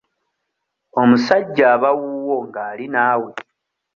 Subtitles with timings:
[1.01, 3.31] Omusajja aba wuwo nga ali naawe.